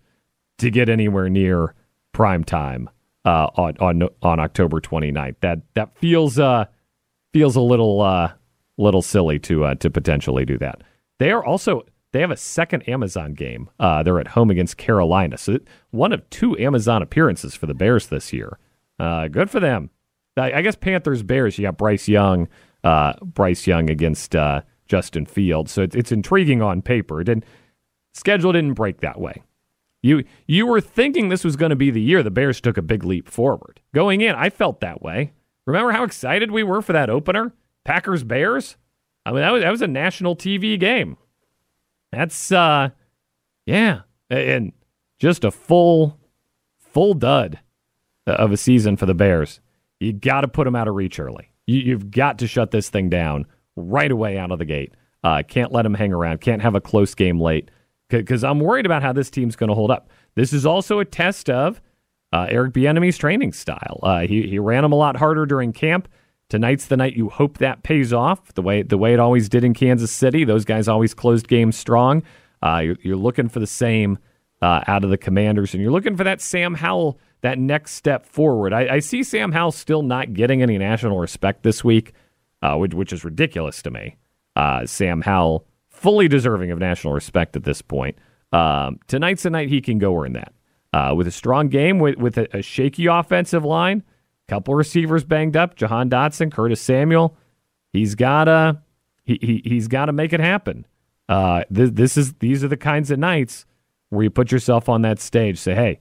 to 0.60 0.70
get 0.70 0.88
anywhere 0.88 1.30
near 1.30 1.74
prime 2.12 2.44
time 2.44 2.90
uh, 3.26 3.48
on 3.56 3.76
on 3.80 4.10
on 4.22 4.40
October 4.40 4.80
29th. 4.80 5.36
That 5.42 5.62
that 5.74 5.98
feels 5.98 6.38
uh 6.38 6.66
feels 7.34 7.56
a 7.56 7.62
little 7.62 8.02
uh 8.02 8.32
little 8.78 9.02
silly 9.02 9.40
to 9.40 9.66
uh, 9.66 9.76
to 9.76 9.90
potentially 9.90 10.46
do 10.46 10.58
that. 10.60 10.82
They 11.18 11.32
are 11.32 11.44
also 11.44 11.84
they 12.12 12.22
have 12.22 12.32
a 12.32 12.38
second 12.38 12.88
Amazon 12.90 13.34
game. 13.34 13.70
Uh, 13.80 14.04
they're 14.04 14.20
at 14.20 14.30
home 14.30 14.50
against 14.50 14.78
Carolina. 14.78 15.38
So 15.38 15.60
one 15.92 16.12
of 16.12 16.28
two 16.30 16.58
Amazon 16.58 17.02
appearances 17.02 17.56
for 17.56 17.68
the 17.68 17.74
Bears 17.74 18.08
this 18.08 18.34
year. 18.34 18.58
Uh, 19.00 19.28
good 19.28 19.50
for 19.50 19.60
them. 19.60 19.92
I, 20.36 20.54
I, 20.54 20.62
guess 20.62 20.76
Panthers 20.76 21.24
Bears. 21.24 21.58
You 21.58 21.64
got 21.64 21.78
Bryce 21.78 22.08
Young, 22.08 22.48
uh, 22.84 23.14
Bryce 23.22 23.68
Young 23.68 23.90
against 23.90 24.36
uh, 24.36 24.62
Justin 24.88 25.26
Fields. 25.26 25.72
So 25.72 25.84
it's, 25.84 25.96
it's 25.96 26.12
intriguing 26.12 26.62
on 26.62 26.82
paper. 26.82 27.22
It 27.22 27.26
didn't 27.26 27.46
schedule 28.14 28.52
didn't 28.52 28.74
break 28.74 29.02
that 29.02 29.20
way. 29.20 29.44
You 30.02 30.24
you 30.48 30.66
were 30.66 30.82
thinking 30.82 31.28
this 31.28 31.44
was 31.44 31.58
going 31.58 31.72
to 31.72 31.76
be 31.76 31.92
the 31.92 32.02
year 32.02 32.24
the 32.24 32.32
Bears 32.32 32.62
took 32.62 32.78
a 32.78 32.82
big 32.82 33.04
leap 33.04 33.28
forward. 33.30 33.82
Going 33.94 34.22
in, 34.22 34.34
I 34.36 34.50
felt 34.50 34.80
that 34.80 35.02
way. 35.02 35.34
Remember 35.66 35.92
how 35.92 36.04
excited 36.04 36.52
we 36.52 36.64
were 36.64 36.82
for 36.82 36.94
that 36.94 37.10
opener? 37.10 37.54
Packers 37.84 38.24
Bears? 38.24 38.78
I 39.26 39.32
mean, 39.32 39.42
that 39.42 39.52
was, 39.52 39.62
that 39.62 39.72
was 39.72 39.82
a 39.82 39.88
national 39.88 40.36
TV 40.36 40.80
game. 40.80 41.18
That's, 42.12 42.52
uh, 42.52 42.90
yeah. 43.66 44.02
And 44.30 44.74
just 45.20 45.44
a 45.44 45.52
full, 45.52 46.18
full 46.78 47.14
dud 47.14 47.60
of 48.26 48.52
a 48.52 48.58
season 48.58 48.98
for 48.98 49.06
the 49.06 49.14
Bears. 49.14 49.60
You 50.00 50.14
got 50.14 50.42
to 50.42 50.48
put 50.48 50.66
them 50.66 50.76
out 50.76 50.88
of 50.88 50.96
reach 50.96 51.20
early. 51.20 51.52
You, 51.68 51.94
have 51.94 52.10
got 52.10 52.40
to 52.40 52.48
shut 52.48 52.72
this 52.72 52.90
thing 52.90 53.10
down 53.10 53.46
right 53.76 54.12
away 54.12 54.38
out 54.38 54.52
of 54.52 54.60
the 54.60 54.66
gate. 54.66 54.94
Uh, 55.24 55.44
can't 55.48 55.72
let 55.72 55.84
them 55.84 55.94
hang 55.94 56.14
around. 56.14 56.42
Can't 56.42 56.62
have 56.62 56.76
a 56.76 56.82
close 56.82 57.14
game 57.14 57.40
late 57.40 57.70
because 58.10 58.44
I'm 58.44 58.60
worried 58.60 58.86
about 58.86 59.04
how 59.04 59.14
this 59.14 59.30
team's 59.30 59.56
going 59.56 59.68
to 59.68 59.76
hold 59.76 59.92
up. 59.92 60.10
This 60.36 60.54
is 60.54 60.66
also 60.66 61.00
a 61.00 61.06
test 61.06 61.50
of 61.50 61.82
uh, 62.32 62.48
Eric 62.50 62.74
Bieniemy's 62.74 63.18
training 63.18 63.54
style. 63.54 64.00
Uh, 64.02 64.22
he 64.22 64.48
he 64.48 64.60
ran 64.60 64.84
them 64.84 64.92
a 64.92 64.96
lot 64.96 65.18
harder 65.18 65.46
during 65.46 65.74
camp. 65.74 66.08
Tonight's 66.50 66.88
the 66.88 66.98
night 66.98 67.16
you 67.16 67.30
hope 67.30 67.60
that 67.60 67.84
pays 67.84 68.12
off 68.12 68.54
the 68.56 68.62
way 68.62 68.82
the 68.82 68.98
way 68.98 69.14
it 69.14 69.20
always 69.20 69.50
did 69.50 69.64
in 69.64 69.74
Kansas 69.76 70.12
City. 70.12 70.44
Those 70.44 70.66
guys 70.66 70.88
always 70.88 71.14
closed 71.14 71.48
games 71.48 71.78
strong. 71.78 72.24
Uh, 72.64 72.82
you're, 72.84 72.98
you're, 73.02 73.16
looking 73.16 73.48
for 73.48 73.60
the 73.60 73.68
same 73.68 74.18
uh, 74.62 74.82
out 74.88 75.04
of 75.04 75.12
the 75.12 75.18
Commanders, 75.18 75.74
and 75.74 75.82
you're 75.82 75.92
looking 75.92 76.18
for 76.18 76.24
that 76.24 76.42
Sam 76.42 76.74
Howell 76.74 77.20
that 77.42 77.58
next 77.58 77.94
step 77.94 78.26
forward. 78.26 78.74
I, 78.74 78.96
I 78.96 79.00
see 79.00 79.24
Sam 79.24 79.52
Howell 79.52 79.72
still 79.72 80.02
not 80.02 80.34
getting 80.34 80.62
any 80.62 80.78
national 80.78 81.20
respect 81.20 81.64
this 81.64 81.84
week, 81.84 82.14
uh, 82.62 82.76
which, 82.76 82.94
which, 82.94 83.14
is 83.14 83.24
ridiculous 83.24 83.82
to 83.84 83.92
me. 83.92 84.18
Uh, 84.56 84.86
Sam 84.86 85.22
Howell 85.22 85.66
fully 85.88 86.28
deserving 86.28 86.72
of 86.72 86.80
national 86.80 87.14
respect 87.14 87.56
at 87.56 87.64
this 87.64 87.82
point. 87.82 88.18
Um, 88.52 89.00
tonight's 89.08 89.44
the 89.44 89.52
night 89.52 89.70
he 89.70 89.82
can 89.82 90.00
go 90.00 90.22
earn 90.22 90.34
that. 90.34 90.54
Uh, 90.92 91.14
with 91.16 91.28
a 91.28 91.32
strong 91.32 91.70
game, 91.70 92.00
with, 92.00 92.18
with 92.18 92.38
a, 92.38 92.58
a 92.58 92.62
shaky 92.64 93.06
offensive 93.06 93.64
line, 93.64 94.04
couple 94.50 94.76
receivers 94.76 95.24
banged 95.24 95.56
up, 95.56 95.76
Jahan 95.76 96.10
Dotson, 96.10 96.52
Curtis 96.52 96.82
Samuel. 96.82 97.38
He's 97.94 98.16
gotta 98.16 98.82
he, 99.24 99.40
he 99.42 99.62
he's 99.64 99.88
gotta 99.88 100.12
make 100.12 100.34
it 100.34 100.40
happen. 100.40 100.86
Uh, 101.28 101.64
this, 101.70 101.92
this 101.92 102.18
is 102.18 102.34
these 102.34 102.64
are 102.64 102.68
the 102.68 102.78
kinds 102.78 103.12
of 103.12 103.20
nights 103.20 103.66
where 104.10 104.24
you 104.24 104.30
put 104.30 104.52
yourself 104.52 104.90
on 104.90 105.04
that 105.04 105.20
stage, 105.20 105.58
say, 105.58 105.76
"Hey, 105.76 106.00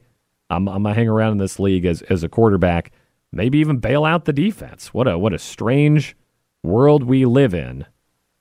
I'm 0.49 0.67
I'm 0.67 0.83
gonna 0.83 0.95
hang 0.95 1.07
around 1.07 1.33
in 1.33 1.37
this 1.37 1.59
league 1.59 1.85
as 1.85 2.01
as 2.03 2.23
a 2.23 2.29
quarterback, 2.29 2.91
maybe 3.31 3.59
even 3.59 3.77
bail 3.77 4.03
out 4.03 4.25
the 4.25 4.33
defense." 4.33 4.93
What 4.93 5.07
a 5.07 5.17
what 5.17 5.33
a 5.33 5.39
strange 5.39 6.17
world 6.63 7.03
we 7.03 7.25
live 7.25 7.53
in. 7.53 7.85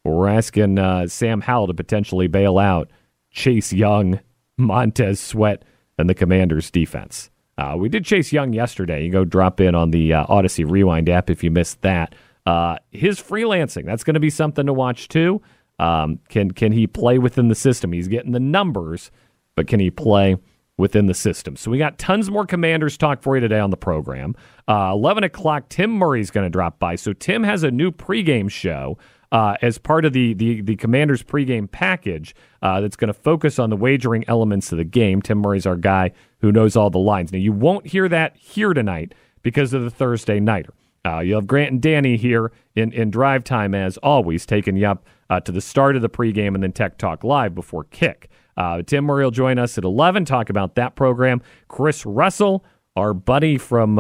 We're 0.05 0.29
asking 0.29 0.79
uh, 0.79 1.07
Sam 1.09 1.43
Howell 1.43 1.67
to 1.67 1.75
potentially 1.75 2.29
bail 2.29 2.59
out 2.59 2.91
Chase 3.31 3.73
Young, 3.73 4.21
Montez 4.57 5.21
Sweat, 5.21 5.65
and 5.99 6.09
the 6.09 6.15
Commanders' 6.15 6.71
defense. 6.71 7.31
Uh, 7.59 7.75
we 7.77 7.89
did 7.89 8.05
Chase 8.05 8.33
Young 8.33 8.53
yesterday. 8.53 9.05
You 9.05 9.11
go 9.11 9.25
drop 9.25 9.61
in 9.61 9.75
on 9.75 9.91
the 9.91 10.15
uh, 10.15 10.27
Audacy 10.27 10.65
Rewind 10.69 11.09
app 11.09 11.29
if 11.29 11.43
you 11.43 11.51
missed 11.51 11.83
that. 11.83 12.15
Uh, 12.47 12.77
his 12.93 13.21
freelancing, 13.21 13.85
that's 13.85 14.05
going 14.05 14.15
to 14.15 14.21
be 14.21 14.31
something 14.31 14.65
to 14.65 14.73
watch 14.73 15.09
too. 15.09 15.43
Um, 15.81 16.21
can 16.29 16.53
can 16.53 16.73
he 16.73 16.87
play 16.87 17.19
within 17.19 17.49
the 17.49 17.55
system? 17.55 17.93
He's 17.93 18.09
getting 18.09 18.33
the 18.33 18.41
numbers, 18.41 19.11
but 19.55 19.67
can 19.67 19.81
he 19.81 19.91
play 19.91 20.37
within 20.77 21.07
the 21.07 21.15
system? 21.15 21.57
So 21.57 21.71
we 21.71 21.79
got 21.79 21.99
tons 21.99 22.31
more 22.31 22.47
Commanders 22.47 22.97
talk 22.97 23.23
for 23.23 23.37
you 23.37 23.41
today 23.41 23.59
on 23.59 23.71
the 23.71 23.77
program. 23.77 24.35
Uh, 24.67 24.93
Eleven 24.93 25.25
o'clock, 25.25 25.69
Tim 25.69 25.91
Murray's 25.91 26.31
going 26.31 26.47
to 26.47 26.51
drop 26.51 26.79
by. 26.79 26.95
So 26.95 27.13
Tim 27.13 27.43
has 27.43 27.65
a 27.65 27.71
new 27.71 27.91
pregame 27.91 28.51
show 28.51 28.99
uh, 29.33 29.57
as 29.63 29.79
part 29.79 30.05
of 30.05 30.13
the 30.13 30.35
the, 30.35 30.61
the 30.61 30.77
Commanders 30.77 31.23
pregame 31.23 31.71
package 31.71 32.35
uh, 32.63 32.81
that's 32.81 32.97
going 32.97 33.09
to 33.09 33.15
focus 33.15 33.59
on 33.59 33.71
the 33.71 33.77
wagering 33.77 34.25
elements 34.29 34.73
of 34.73 34.79
the 34.79 34.85
game. 34.85 35.23
Tim 35.23 35.39
Murray's 35.39 35.67
our 35.67 35.77
guy 35.77 36.13
who 36.41 36.53
knows 36.53 36.77
all 36.77 36.91
the 36.91 36.99
lines. 36.99 37.33
Now 37.33 37.39
you 37.39 37.53
won't 37.53 37.87
hear 37.87 38.09
that 38.09 38.37
here 38.37 38.75
tonight 38.75 39.15
because 39.43 39.73
of 39.73 39.83
the 39.83 39.91
Thursday 39.91 40.41
nighter. 40.41 40.75
Uh, 41.05 41.21
you 41.21 41.35
have 41.35 41.47
Grant 41.47 41.73
and 41.73 41.83
Danny 41.83 42.17
here 42.17 42.53
in, 42.75 42.93
in 42.93 43.11
drive 43.11 43.45
time 43.45 43.75
as 43.75 43.97
always, 43.99 44.45
taking 44.45 44.77
you 44.77 44.87
up 44.87 45.07
uh, 45.31 45.41
to 45.41 45.53
the 45.53 45.61
start 45.61 45.97
of 45.97 46.03
the 46.03 46.09
pregame 46.09 46.55
and 46.55 46.63
then 46.63 46.73
Tech 46.73 46.99
Talk 46.99 47.25
Live 47.25 47.55
before 47.55 47.85
kick. 47.85 48.29
Uh, 48.57 48.83
Tim 48.83 49.05
Murray 49.05 49.25
will 49.25 49.31
join 49.31 49.59
us 49.59 49.79
at 49.79 49.85
11, 49.85 50.25
talk 50.25 50.51
about 50.51 50.75
that 50.75 50.97
program. 50.97 51.41
Chris 51.69 52.05
Russell, 52.05 52.65
our 52.97 53.15
buddy 53.15 53.57
from 53.57 53.99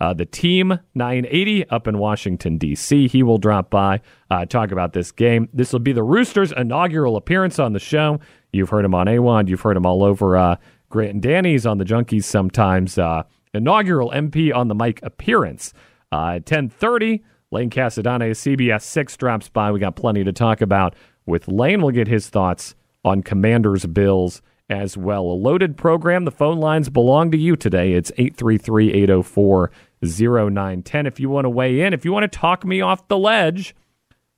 uh, 0.00 0.14
the 0.14 0.26
team 0.26 0.78
980 0.94 1.68
up 1.70 1.88
in 1.88 1.98
Washington, 1.98 2.58
D.C. 2.58 3.08
He 3.08 3.22
will 3.22 3.38
drop 3.38 3.70
by, 3.70 4.00
uh, 4.30 4.46
talk 4.46 4.70
about 4.70 4.92
this 4.92 5.10
game. 5.10 5.48
This 5.52 5.72
will 5.72 5.80
be 5.80 5.92
the 5.92 6.02
Roosters' 6.02 6.52
inaugural 6.52 7.16
appearance 7.16 7.58
on 7.58 7.72
the 7.72 7.80
show. 7.80 8.20
You've 8.52 8.70
heard 8.70 8.84
him 8.84 8.94
on 8.94 9.06
AWOD. 9.06 9.48
You've 9.48 9.60
heard 9.60 9.76
him 9.76 9.86
all 9.86 10.04
over 10.04 10.36
uh, 10.36 10.56
Grant 10.88 11.12
and 11.14 11.22
Danny's 11.22 11.66
on 11.66 11.78
the 11.78 11.84
Junkies 11.84 12.24
sometimes. 12.24 12.96
Uh, 12.96 13.24
inaugural 13.52 14.10
MP 14.10 14.54
on 14.54 14.68
the 14.68 14.74
mic 14.74 15.02
appearance. 15.02 15.72
Uh, 16.10 16.36
at 16.36 16.50
1030, 16.50 17.22
Lane 17.50 17.70
Casadonte, 17.70 18.30
CBS 18.30 18.82
6 18.82 19.16
drops 19.16 19.48
by. 19.48 19.70
We 19.70 19.80
got 19.80 19.96
plenty 19.96 20.24
to 20.24 20.32
talk 20.32 20.60
about 20.60 20.94
with 21.26 21.48
Lane. 21.48 21.82
We'll 21.82 21.90
get 21.90 22.08
his 22.08 22.28
thoughts 22.28 22.74
on 23.04 23.22
Commanders 23.22 23.84
Bills 23.86 24.42
as 24.70 24.96
well. 24.96 25.22
A 25.22 25.32
loaded 25.32 25.76
program. 25.76 26.24
The 26.24 26.30
phone 26.30 26.58
lines 26.58 26.88
belong 26.88 27.30
to 27.30 27.38
you 27.38 27.56
today. 27.56 27.92
It's 27.92 28.12
833 28.12 28.92
804 28.92 29.70
0910 30.02 31.06
if 31.06 31.20
you 31.20 31.28
want 31.28 31.44
to 31.44 31.50
weigh 31.50 31.80
in. 31.80 31.92
If 31.92 32.04
you 32.04 32.12
want 32.12 32.30
to 32.30 32.38
talk 32.38 32.64
me 32.64 32.80
off 32.80 33.08
the 33.08 33.18
ledge 33.18 33.74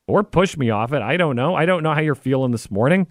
or 0.06 0.22
push 0.22 0.56
me 0.56 0.70
off 0.70 0.92
it, 0.92 1.02
I 1.02 1.16
don't 1.16 1.36
know. 1.36 1.54
I 1.54 1.66
don't 1.66 1.82
know 1.82 1.94
how 1.94 2.00
you're 2.00 2.14
feeling 2.14 2.52
this 2.52 2.70
morning. 2.70 3.06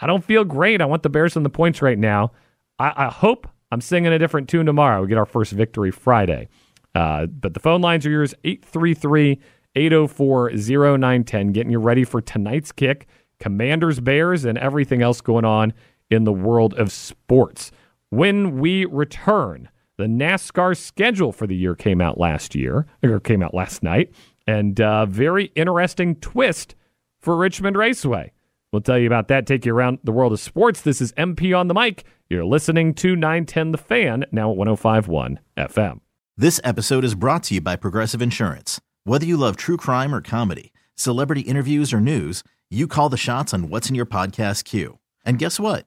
I 0.00 0.06
don't 0.06 0.24
feel 0.24 0.44
great. 0.44 0.80
I 0.80 0.84
want 0.84 1.02
the 1.02 1.08
Bears 1.08 1.36
on 1.36 1.42
the 1.42 1.50
points 1.50 1.80
right 1.80 1.98
now. 1.98 2.32
I, 2.78 2.92
I 2.96 3.08
hope 3.08 3.48
I'm 3.70 3.80
singing 3.80 4.12
a 4.12 4.18
different 4.18 4.48
tune 4.48 4.66
tomorrow. 4.66 5.02
We 5.02 5.08
get 5.08 5.18
our 5.18 5.26
first 5.26 5.52
victory 5.52 5.90
Friday. 5.90 6.48
Uh, 6.94 7.26
but 7.26 7.54
the 7.54 7.60
phone 7.60 7.80
lines 7.80 8.06
are 8.06 8.10
yours 8.10 8.34
833 8.44 9.40
804 9.74 10.50
0910. 10.50 11.52
Getting 11.52 11.72
you 11.72 11.78
ready 11.78 12.04
for 12.04 12.20
tonight's 12.20 12.72
kick, 12.72 13.06
Commanders, 13.40 14.00
Bears, 14.00 14.44
and 14.44 14.56
everything 14.58 15.02
else 15.02 15.20
going 15.20 15.44
on 15.44 15.72
in 16.10 16.24
the 16.24 16.32
world 16.32 16.74
of 16.74 16.92
sports. 16.92 17.70
When 18.10 18.58
we 18.58 18.84
return, 18.84 19.68
the 19.98 20.04
NASCAR 20.04 20.76
schedule 20.76 21.32
for 21.32 21.46
the 21.46 21.56
year 21.56 21.74
came 21.74 22.00
out 22.00 22.18
last 22.18 22.54
year, 22.54 22.86
or 23.02 23.20
came 23.20 23.42
out 23.42 23.54
last 23.54 23.82
night, 23.82 24.12
and 24.46 24.80
uh, 24.80 25.06
very 25.06 25.46
interesting 25.56 26.16
twist 26.16 26.74
for 27.20 27.36
Richmond 27.36 27.76
Raceway. 27.76 28.32
We'll 28.72 28.82
tell 28.82 28.98
you 28.98 29.06
about 29.06 29.28
that, 29.28 29.46
take 29.46 29.64
you 29.64 29.74
around 29.74 30.00
the 30.04 30.12
world 30.12 30.32
of 30.32 30.40
sports. 30.40 30.82
This 30.82 31.00
is 31.00 31.12
MP 31.12 31.56
on 31.56 31.68
the 31.68 31.74
mic. 31.74 32.04
You're 32.28 32.44
listening 32.44 32.94
to 32.94 33.16
910 33.16 33.72
The 33.72 33.78
Fan, 33.78 34.24
now 34.32 34.50
at 34.50 34.56
1051 34.56 35.40
FM. 35.56 36.00
This 36.36 36.60
episode 36.62 37.04
is 37.04 37.14
brought 37.14 37.44
to 37.44 37.54
you 37.54 37.60
by 37.60 37.76
Progressive 37.76 38.20
Insurance. 38.20 38.80
Whether 39.04 39.24
you 39.24 39.36
love 39.36 39.56
true 39.56 39.76
crime 39.78 40.14
or 40.14 40.20
comedy, 40.20 40.72
celebrity 40.94 41.42
interviews 41.42 41.94
or 41.94 42.00
news, 42.00 42.42
you 42.68 42.86
call 42.86 43.08
the 43.08 43.16
shots 43.16 43.54
on 43.54 43.70
what's 43.70 43.88
in 43.88 43.94
your 43.94 44.04
podcast 44.04 44.64
queue. 44.64 44.98
And 45.24 45.38
guess 45.38 45.58
what? 45.58 45.86